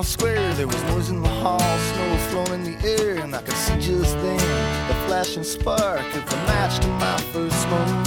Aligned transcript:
Rittenhouse 0.00 0.12
Square. 0.12 0.54
There 0.54 0.66
was 0.66 0.82
noise 0.84 1.10
in 1.10 1.20
the 1.20 1.28
hall, 1.28 1.58
snow 1.58 2.16
flowing 2.30 2.64
in 2.64 2.72
the 2.72 3.02
air, 3.02 3.18
and 3.18 3.34
I 3.34 3.42
could 3.42 3.54
see 3.54 3.78
just 3.80 4.14
then 4.22 4.88
the 4.88 4.94
flashing 5.06 5.44
spark 5.44 6.00
of 6.00 6.24
the 6.30 6.36
match 6.48 6.78
to 6.80 6.88
my 6.88 7.18
first 7.32 7.60
smoke. 7.62 8.06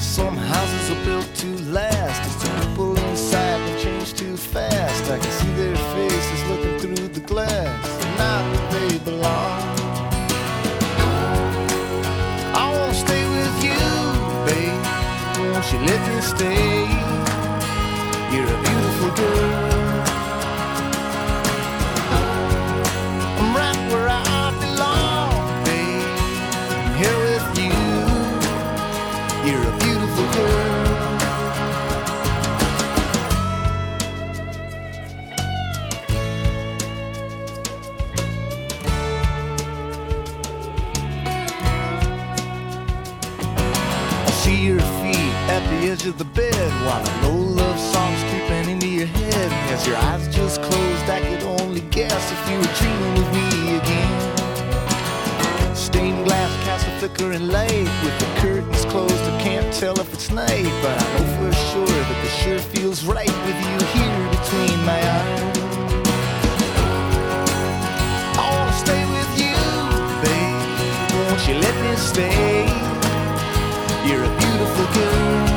Some 0.00 0.36
houses 0.36 0.90
are 0.90 1.04
built 1.04 1.32
to 1.42 1.62
last, 1.70 2.20
as 2.26 2.36
the 2.42 2.48
people 2.60 2.96
inside 3.10 3.58
can 3.68 3.78
change 3.78 4.14
too 4.14 4.36
fast. 4.36 5.10
I 5.10 5.18
can 5.18 5.30
see 5.30 5.52
their 5.52 5.76
faces 5.94 6.42
looking 6.50 6.78
through 6.80 7.08
the 7.08 7.20
glass, 7.20 7.86
not 8.18 8.42
where 8.50 8.88
they 8.88 8.98
belong. 8.98 9.60
I 12.60 12.64
wanna 12.74 12.94
stay 12.94 13.22
with 13.36 13.56
you, 13.62 13.80
babe. 14.46 14.82
Won't 15.38 15.72
you 15.72 15.78
let 15.86 16.02
me 16.08 16.20
stay? 16.20 16.88
You're 18.32 18.50
a 18.56 18.62
beautiful 18.62 19.10
girl. 19.14 19.37
Your 44.48 44.80
feet 44.80 45.34
at 45.52 45.60
the 45.68 45.90
edge 45.90 46.06
of 46.06 46.16
the 46.16 46.24
bed 46.24 46.72
while 46.86 47.04
a 47.04 47.12
low 47.22 47.36
love 47.36 47.78
song's 47.78 48.22
creeping 48.30 48.70
into 48.70 48.88
your 48.88 49.06
head. 49.06 49.52
As 49.70 49.86
your 49.86 49.96
eyes 49.96 50.26
just 50.34 50.62
closed, 50.62 51.10
I 51.10 51.20
could 51.20 51.42
only 51.60 51.82
guess 51.82 52.32
if 52.32 52.48
you 52.50 52.56
were 52.56 52.72
dreaming 52.80 53.14
with 53.14 53.30
me 53.34 53.76
again. 53.76 54.36
Stained 55.76 56.24
glass 56.24 56.50
casts 56.64 56.88
a 56.88 56.90
flickering 56.98 57.48
light 57.48 57.88
with 58.02 58.18
the 58.18 58.24
curtains 58.40 58.86
closed. 58.86 59.14
I 59.14 59.38
can't 59.42 59.70
tell 59.74 60.00
if 60.00 60.10
it's 60.14 60.30
night, 60.30 60.64
but 60.82 60.96
I 60.96 61.04
know 61.12 61.26
for 61.36 61.52
sure 61.68 61.86
that 61.86 62.22
this 62.22 62.34
sure 62.42 62.58
feels 62.58 63.04
right 63.04 63.36
with 63.46 63.60
you 63.68 63.78
here 63.96 64.28
between 64.36 64.78
my 64.84 65.00
eyes. 65.16 65.58
I 68.36 68.38
wanna 68.50 68.72
stay 68.72 69.04
with 69.16 69.30
you, 69.42 69.56
babe. 70.24 71.28
Won't 71.28 71.42
you 71.46 71.54
let 71.60 71.76
me 71.84 71.92
stay? 71.96 72.97
You're 74.08 74.24
a 74.24 74.36
beautiful 74.38 74.86
girl. 74.94 75.48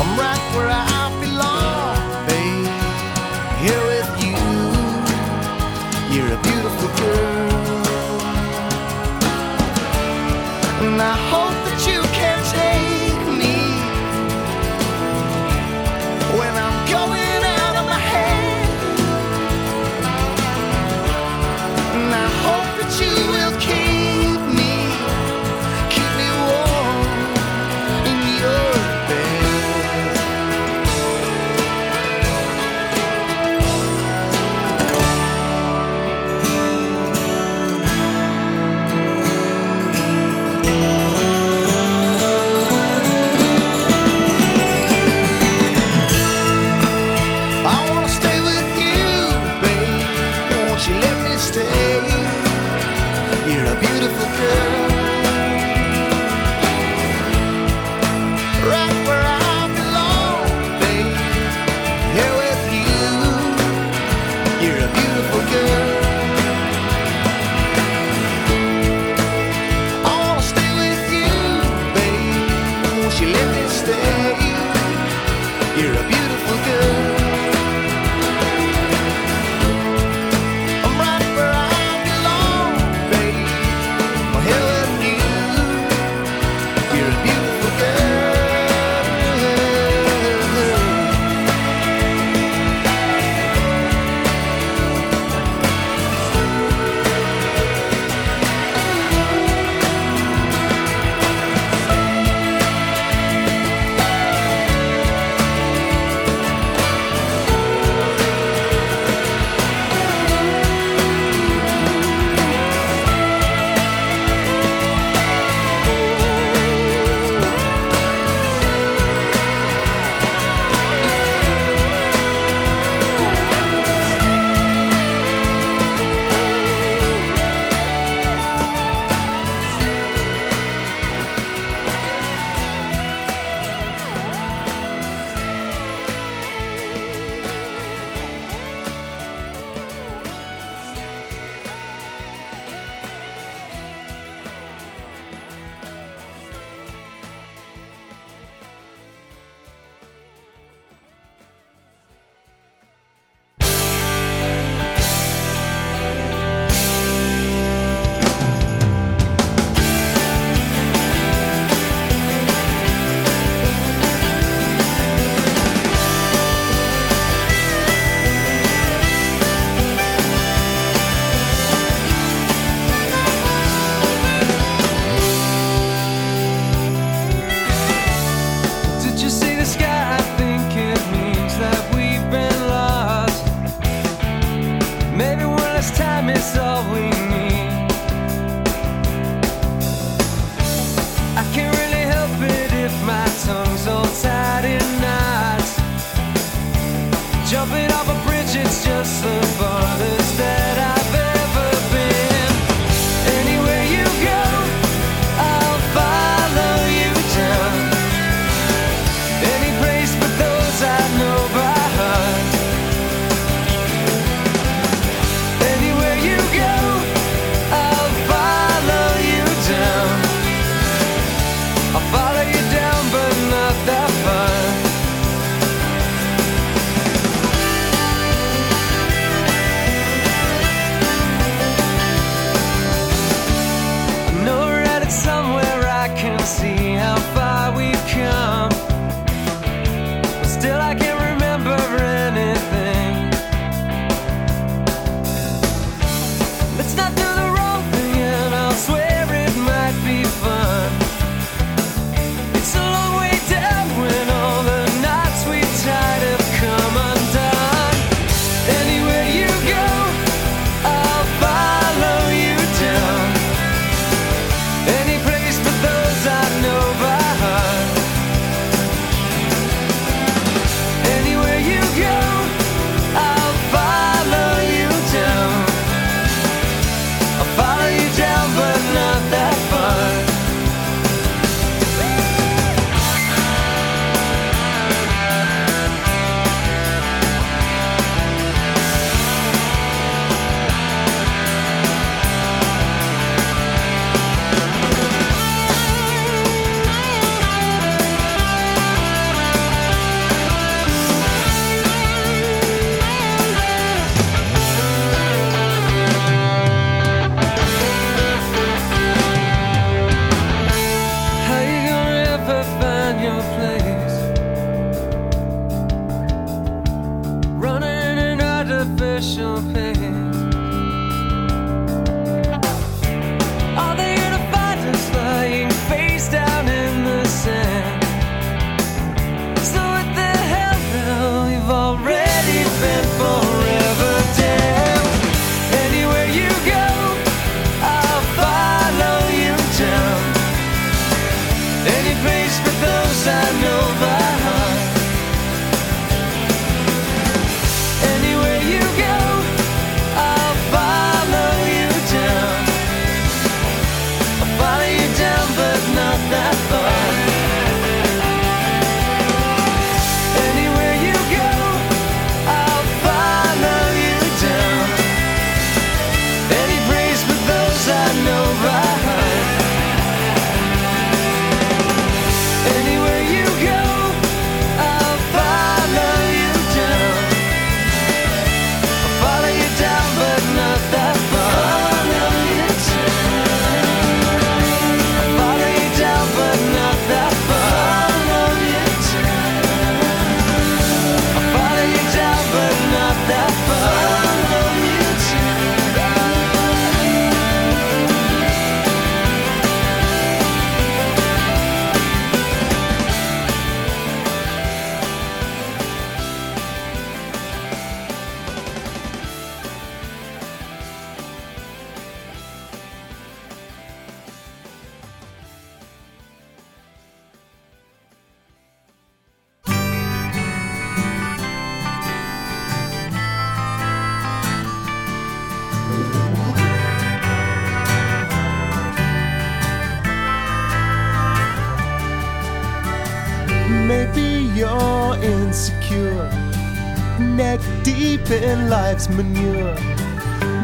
I'm 0.00 0.10
right 0.18 0.44
where 0.56 0.70
I 0.72 1.12
belong, 1.20 1.98
babe. 2.26 2.72
Here 3.60 3.82
with 3.92 4.10
you. 4.24 4.38
You're 6.16 6.32
a 6.32 6.40
beautiful 6.42 6.88
girl. 6.96 7.35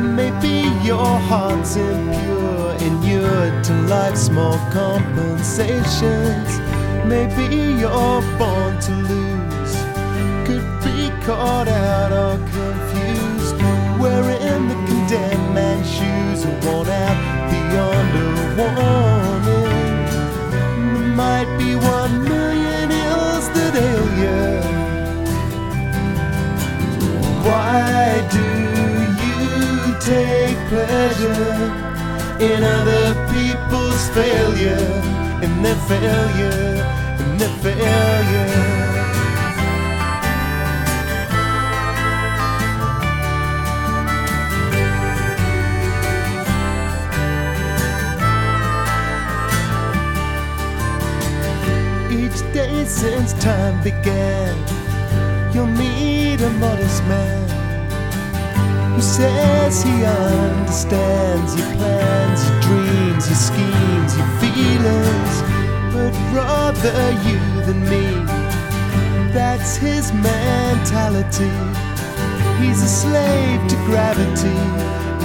Maybe 0.03 0.69
your 0.85 1.19
heart's 1.29 1.77
impure, 1.77 2.75
inured 2.89 3.65
to 3.65 3.73
life's 3.89 4.23
small 4.23 4.59
compensations. 4.71 6.51
Maybe 7.07 7.47
you're 7.81 8.23
born 8.39 8.79
to 8.81 8.93
lose, 9.11 9.75
could 10.47 10.67
be 10.85 11.11
caught 11.25 11.69
out 11.69 12.13
or 12.13 12.37
confused. 12.39 13.57
Wearing 14.01 14.69
the 14.69 14.75
condemned 14.87 15.55
man's 15.55 15.89
shoes, 15.89 16.45
or 16.45 16.55
worn 16.67 16.89
out 16.89 17.17
beyond 17.51 18.13
a 18.19 18.21
warning. 18.59 20.07
There 20.51 21.09
might 21.15 21.51
be 21.59 21.75
one 21.77 22.25
million 22.25 22.91
ills 22.91 23.49
that 23.51 23.75
ail 23.77 24.07
you. 24.23 24.43
Why 27.45 28.22
pleasure 30.73 31.55
in 32.41 32.65
other 32.65 33.07
people's 33.35 34.09
failure, 34.17 34.89
in 35.45 35.63
their 35.63 35.77
failure, 35.91 36.73
in 37.21 37.37
their 37.37 37.55
failure? 37.61 38.49
Each 52.11 52.41
day 52.55 52.87
since 52.87 53.35
time 53.35 53.83
began, 53.83 54.57
you'll 55.53 55.67
meet 55.67 56.41
a 56.41 56.51
modest 56.65 57.05
man 57.05 57.52
who 58.95 59.01
says 59.01 59.83
he 59.83 60.05
understands 60.05 61.57
your 61.57 61.71
plans, 61.77 62.41
your 62.49 62.61
dreams, 62.61 63.25
your 63.31 63.41
schemes, 63.49 64.11
your 64.19 64.31
feelings, 64.43 65.35
but 65.95 66.13
rather 66.37 67.11
you 67.27 67.41
than 67.67 67.81
me. 67.89 68.07
That's 69.33 69.77
his 69.77 70.13
mentality. 70.13 71.55
He's 72.61 72.83
a 72.83 72.89
slave 72.89 73.61
to 73.69 73.77
gravity 73.87 74.59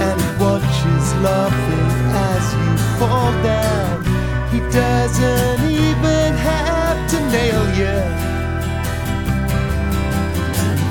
and 0.04 0.20
he 0.20 0.30
watches 0.42 1.06
laughing 1.26 1.90
as 2.30 2.44
you 2.58 2.70
fall 2.98 3.32
down. 3.42 4.04
He 4.52 4.60
doesn't 4.72 5.70
even 5.70 6.32
have 6.50 7.10
to 7.10 7.18
nail 7.30 7.64
you. 7.80 7.96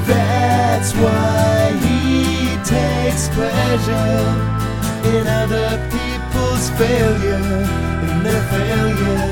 That's 0.05 0.93
why 0.93 1.36
pleasure 3.29 4.21
in 5.15 5.25
other 5.25 5.69
people's 5.89 6.69
failure, 6.77 7.65
in 8.09 8.23
their 8.23 8.43
failure. 8.53 9.27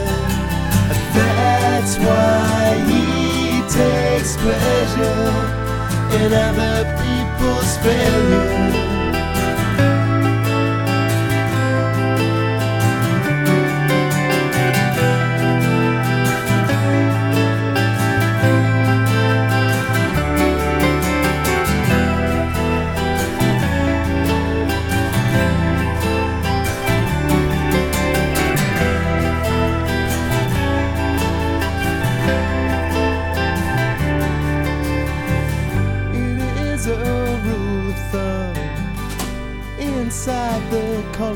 That's 1.13 1.95
why 1.99 2.81
he 2.89 3.61
takes 3.69 4.37
pleasure 4.37 5.29
in 6.19 6.33
other 6.33 6.77
people's 7.03 7.77
failure. 7.77 8.84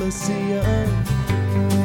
Colosseum 0.10 0.90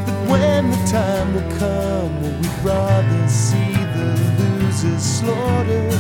that 0.07 0.31
when 0.31 0.71
the 0.71 0.77
time 0.91 1.35
will 1.35 1.51
come, 1.59 2.23
we'd 2.23 2.47
rather 2.65 3.29
see 3.29 3.75
the 3.93 4.07
losers 4.41 5.03
slaughtered, 5.03 5.93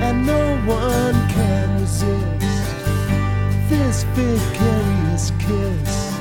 and 0.00 0.24
no 0.24 0.56
one 0.58 1.14
can 1.30 1.80
resist 1.80 2.40
this 3.68 4.04
vicarious 4.14 5.32
kiss. 5.40 6.14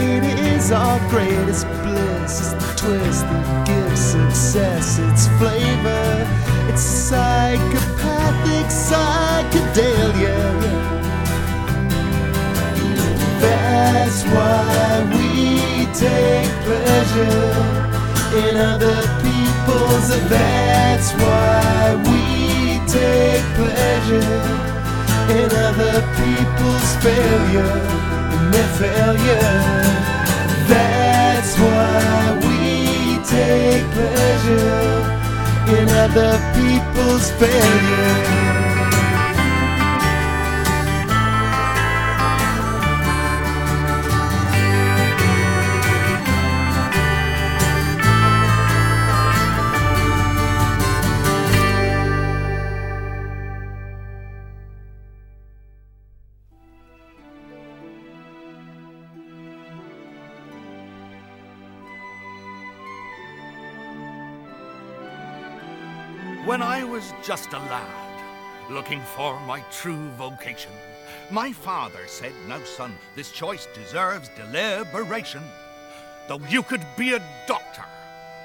It 0.00 0.24
is 0.24 0.72
our 0.72 1.00
greatest 1.10 1.66
bliss, 1.82 2.40
it's 2.40 2.54
the 2.54 2.72
twist 2.78 3.24
that 3.24 3.66
gives 3.66 4.00
success 4.00 4.98
its 4.98 5.28
flavor. 5.36 6.26
It's 6.70 6.80
psychopathic 6.80 8.70
psychedelia. 8.72 10.75
That's 14.16 14.32
why 14.32 15.04
we 15.12 15.84
take 15.92 16.50
pleasure 16.64 17.52
in 18.48 18.56
other 18.56 19.02
people's. 19.20 20.08
That's 20.30 21.12
why 21.20 22.00
we 22.08 22.80
take 22.88 23.44
pleasure 23.60 24.40
in 25.36 25.52
other 25.68 26.00
people's 26.16 26.90
failure, 27.04 27.76
in 28.36 28.50
their 28.52 28.70
failure. 28.80 29.84
That's 30.64 31.52
why 31.58 32.40
we 32.40 33.18
take 33.22 33.84
pleasure 33.92 34.96
in 35.76 35.88
other 35.90 36.40
people's 36.56 37.30
failure. 37.32 38.55
Just 67.26 67.52
a 67.54 67.58
lad, 67.58 68.22
looking 68.70 69.00
for 69.00 69.40
my 69.40 69.58
true 69.72 70.08
vocation, 70.10 70.70
my 71.28 71.50
father 71.50 71.98
said, 72.06 72.30
Now, 72.46 72.62
son, 72.62 72.94
this 73.16 73.32
choice 73.32 73.66
deserves 73.74 74.30
deliberation. 74.36 75.42
Though 76.28 76.38
you 76.48 76.62
could 76.62 76.86
be 76.96 77.14
a 77.14 77.22
doctor, 77.48 77.84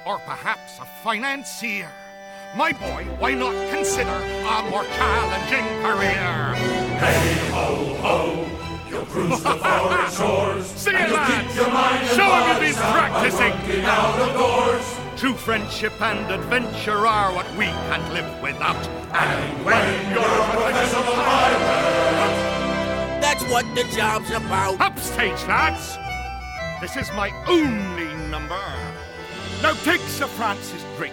or 0.04 0.18
perhaps 0.18 0.80
a 0.80 0.86
financier, 1.04 1.88
my 2.56 2.72
boy, 2.72 3.06
why 3.20 3.34
not 3.34 3.54
consider 3.72 4.10
a 4.10 4.68
more 4.68 4.84
challenging 4.84 5.66
career? 5.84 6.54
Hey 6.98 7.50
ho 7.52 7.94
ho, 8.02 8.46
you'll 8.90 9.06
cruise 9.06 9.42
the 9.44 9.54
foreign 9.58 10.10
shores. 10.18 10.66
See 10.66 10.90
it, 10.90 11.06
you'll 11.06 11.16
lads. 11.16 11.46
keep 11.46 11.56
your 11.56 11.72
mind 11.72 12.08
and 12.08 12.18
body 12.18 12.66
you've 12.66 12.74
been 12.74 12.82
practicing. 12.82 13.84
out 13.84 14.18
of 14.18 14.32
doors. 14.34 15.01
True 15.22 15.34
friendship 15.34 16.02
and 16.02 16.32
adventure 16.32 17.06
are 17.06 17.32
what 17.32 17.48
we 17.56 17.66
can't 17.66 18.12
live 18.12 18.42
without. 18.42 18.74
And 19.14 19.64
when 19.64 20.10
you're 20.10 20.20
a 20.20 20.50
professional 20.50 21.14
pilot, 21.14 21.60
That's 23.22 23.44
what 23.44 23.64
the 23.76 23.84
job's 23.94 24.32
about. 24.32 24.80
Upstage, 24.80 25.46
lads! 25.46 25.96
This 26.80 26.96
is 26.96 27.08
my 27.12 27.30
only 27.46 28.12
number. 28.30 28.60
Now 29.62 29.74
take 29.84 30.00
Sir 30.00 30.26
Francis 30.26 30.84
Drake. 30.96 31.12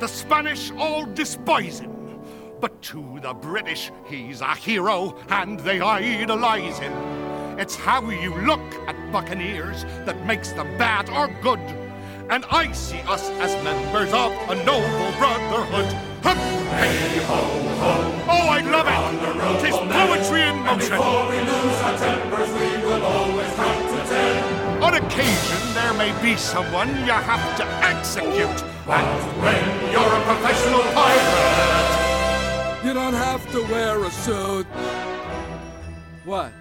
The 0.00 0.08
Spanish 0.08 0.72
all 0.72 1.06
despise 1.06 1.78
him. 1.78 2.18
But 2.60 2.82
to 2.90 3.20
the 3.22 3.34
British, 3.34 3.92
he's 4.08 4.40
a 4.40 4.56
hero 4.56 5.16
and 5.28 5.60
they 5.60 5.80
idolize 5.80 6.80
him. 6.80 6.92
It's 7.56 7.76
how 7.76 8.10
you 8.10 8.34
look 8.34 8.74
at 8.88 9.12
buccaneers 9.12 9.84
that 10.06 10.26
makes 10.26 10.50
them 10.50 10.76
bad 10.76 11.08
or 11.10 11.28
good. 11.40 11.87
And 12.30 12.44
I 12.50 12.72
see 12.72 13.00
us 13.08 13.30
as 13.40 13.52
members 13.64 14.12
of 14.12 14.32
a 14.50 14.54
noble 14.64 15.10
brotherhood. 15.18 15.88
Hup! 16.22 16.36
hey 16.36 17.24
ho 17.24 17.40
ho, 17.80 17.92
Oh, 18.28 18.48
I 18.52 18.60
love 18.60 18.86
it! 18.86 19.00
Tis 19.64 19.76
poetry 19.76 20.42
in 20.42 20.56
motion. 20.62 20.90
before 20.98 21.24
we 21.30 21.38
lose 21.40 21.78
our 21.86 21.96
tempers, 21.96 22.50
we 22.52 22.84
will 22.84 23.02
always 23.02 23.50
count 23.54 23.80
to 23.88 24.00
ten. 24.12 24.82
On 24.82 24.94
occasion, 24.94 25.62
there 25.72 25.94
may 25.94 26.12
be 26.20 26.36
someone 26.36 26.88
you 27.06 27.12
have 27.12 27.56
to 27.56 27.64
execute. 27.92 28.60
But 28.86 29.04
when 29.40 29.64
you're 29.92 30.14
a 30.20 30.22
professional 30.28 30.82
pilot, 30.92 32.84
You 32.84 32.92
don't 32.94 33.14
have 33.14 33.42
to 33.52 33.62
wear 33.72 34.04
a 34.04 34.10
suit. 34.10 34.66
What? 36.24 36.52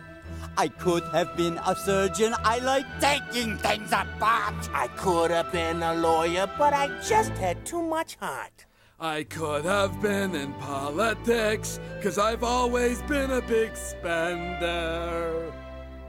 I 0.59 0.69
could 0.69 1.03
have 1.13 1.37
been 1.37 1.59
a 1.67 1.75
surgeon. 1.75 2.33
I 2.43 2.57
like 2.57 2.87
taking 2.99 3.59
things 3.59 3.91
apart. 3.91 4.55
I 4.73 4.87
could 4.97 5.29
have 5.29 5.51
been 5.51 5.83
a 5.83 5.93
lawyer, 5.93 6.49
but 6.57 6.73
I 6.73 6.87
just 7.07 7.29
had 7.33 7.63
too 7.63 7.83
much 7.83 8.15
heart. 8.15 8.65
I 8.99 9.21
could 9.21 9.65
have 9.65 10.01
been 10.01 10.33
in 10.33 10.53
politics, 10.53 11.79
cause 12.01 12.17
I've 12.17 12.43
always 12.43 13.03
been 13.03 13.29
a 13.29 13.41
big 13.41 13.75
spender. 13.75 15.53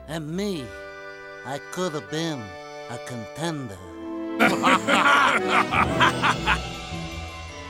And 0.06 0.34
me, 0.34 0.64
I 1.44 1.58
could 1.70 1.92
have 1.92 2.10
been 2.10 2.42
a 2.88 2.98
contender. 3.04 3.76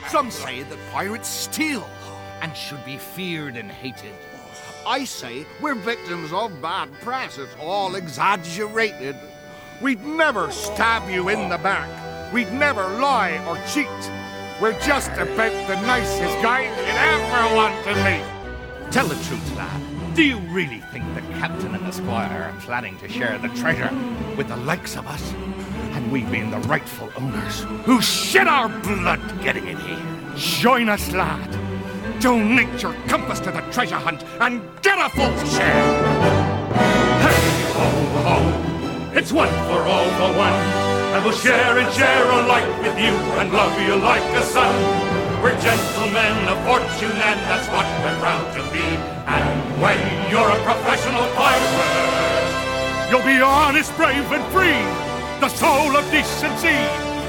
Some 0.07 0.31
say 0.31 0.63
that 0.63 0.79
pirates 0.93 1.27
steal 1.27 1.85
and 2.41 2.55
should 2.55 2.85
be 2.85 2.95
feared 2.95 3.57
and 3.57 3.69
hated. 3.69 4.15
I 4.85 5.05
say 5.05 5.45
we're 5.61 5.75
victims 5.75 6.31
of 6.33 6.61
bad 6.61 6.91
press. 7.01 7.37
It's 7.37 7.55
all 7.59 7.95
exaggerated. 7.95 9.15
We'd 9.81 10.03
never 10.05 10.51
stab 10.51 11.09
you 11.09 11.29
in 11.29 11.49
the 11.49 11.57
back. 11.57 12.33
We'd 12.33 12.51
never 12.51 12.83
lie 12.99 13.37
or 13.47 13.55
cheat. 13.67 13.87
We're 14.61 14.79
just 14.81 15.11
about 15.11 15.67
the 15.67 15.81
nicest 15.85 16.41
guys 16.41 16.69
you'd 16.77 16.95
ever 16.95 17.55
want 17.55 17.83
to 17.85 17.95
meet. 18.03 18.91
Tell 18.91 19.07
the 19.07 19.15
truth, 19.23 19.55
lad. 19.55 20.15
Do 20.15 20.23
you 20.23 20.37
really 20.51 20.79
think 20.91 21.05
the 21.15 21.21
captain 21.39 21.75
and 21.75 21.85
the 21.85 21.91
squire 21.91 22.51
are 22.51 22.61
planning 22.61 22.97
to 22.99 23.07
share 23.07 23.37
the 23.37 23.49
treasure 23.49 23.89
with 24.35 24.47
the 24.47 24.57
likes 24.57 24.97
of 24.97 25.07
us? 25.07 25.33
And 25.93 26.11
we 26.11 26.23
being 26.25 26.51
the 26.51 26.59
rightful 26.59 27.09
owners 27.15 27.61
who 27.85 28.01
shed 28.01 28.47
our 28.47 28.69
blood 28.69 29.21
getting 29.41 29.67
it 29.67 29.77
here. 29.79 30.35
Join 30.35 30.89
us, 30.89 31.11
lad. 31.11 31.58
Donate 32.19 32.81
your 32.81 32.93
compass 33.07 33.39
to 33.39 33.51
the 33.51 33.61
treasure 33.71 33.95
hunt 33.95 34.23
and 34.41 34.61
get 34.81 34.99
a 34.99 35.09
full 35.15 35.31
share. 35.47 35.87
hey 37.23 37.41
ho 37.71 37.87
ho, 38.27 39.11
it's 39.15 39.31
one 39.31 39.47
for 39.47 39.81
all 39.87 40.09
for 40.19 40.31
one. 40.37 40.59
And 41.15 41.23
we'll 41.23 41.33
share 41.33 41.77
and 41.77 41.91
share 41.93 42.25
alike 42.29 42.67
with 42.83 42.99
you 42.99 43.15
and 43.39 43.53
love 43.53 43.71
you 43.81 43.95
like 43.95 44.23
a 44.35 44.43
son. 44.43 44.75
We're 45.41 45.57
gentlemen 45.61 46.35
of 46.51 46.59
fortune 46.67 47.15
and 47.15 47.39
that's 47.47 47.67
what 47.71 47.87
we're 48.03 48.19
proud 48.19 48.51
to 48.55 48.63
be. 48.73 48.83
And 49.25 49.81
when 49.81 49.99
you're 50.29 50.49
a 50.49 50.59
professional 50.63 51.23
pilot, 51.35 52.19
You'll 53.09 53.25
be 53.25 53.41
honest, 53.41 53.95
brave, 53.95 54.29
and 54.31 54.43
free, 54.51 54.83
the 55.39 55.49
soul 55.49 55.97
of 55.97 56.05
decency. 56.11 56.77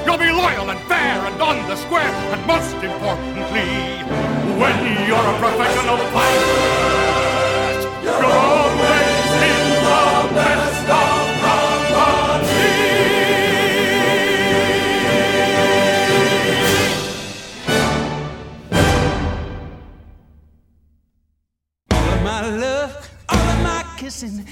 You'll 0.05 0.19
be 0.19 0.31
loyal 0.31 0.69
and 0.69 0.81
fair 0.81 1.25
and 1.25 1.41
on 1.41 1.57
the 1.69 1.77
square, 1.77 2.13
and 2.35 2.47
most 2.47 2.75
importantly, 2.75 4.30
when 4.61 4.77
you're 5.09 5.17
a 5.17 5.39
professional 5.39 5.97
pilot, 6.13 7.81
you're 8.05 8.25
always 8.25 9.29
in 9.49 9.63
the 9.87 10.03
best 10.37 10.89
of 11.01 11.17
company. 11.89 12.69
All 21.91 22.09
of 22.15 22.23
my 22.23 22.41
love, 22.65 22.93
all 23.31 23.39
of 23.39 23.59
my 23.63 23.83
kissing. 23.97 24.45